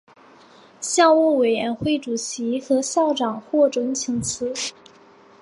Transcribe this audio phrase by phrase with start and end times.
[0.79, 4.51] 校务委员会主席和校长获准请辞。